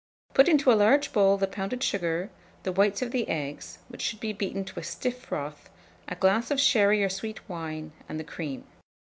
Put 0.33 0.49
into 0.49 0.71
a 0.71 0.73
large 0.73 1.13
bowl 1.13 1.37
the 1.37 1.45
pounded 1.45 1.83
sugar, 1.83 2.31
the 2.63 2.71
whites 2.71 3.03
of 3.03 3.11
the 3.11 3.29
eggs, 3.29 3.77
which 3.87 4.01
should 4.01 4.19
be 4.19 4.33
beaten 4.33 4.65
to 4.65 4.79
a 4.79 4.83
stiff 4.83 5.19
froth, 5.19 5.69
a 6.07 6.15
glass 6.15 6.49
of 6.49 6.59
sherry 6.59 7.03
or 7.03 7.07
sweet 7.09 7.47
wine, 7.47 7.91
and 8.09 8.19
the 8.19 8.23
cream. 8.23 8.63